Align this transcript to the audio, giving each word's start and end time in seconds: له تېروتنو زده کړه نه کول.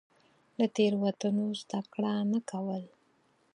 له 0.57 0.65
تېروتنو 0.75 1.45
زده 1.61 1.79
کړه 1.93 2.13
نه 2.31 2.39
کول. 2.49 2.83